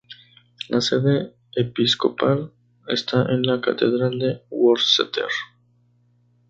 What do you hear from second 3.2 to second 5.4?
en la catedral de Worcester.